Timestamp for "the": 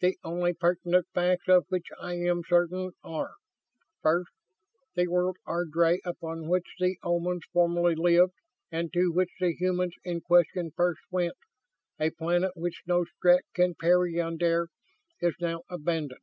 0.00-0.18, 4.96-5.06, 6.80-6.98, 9.38-9.52